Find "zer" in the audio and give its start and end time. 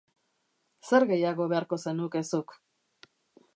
0.91-1.05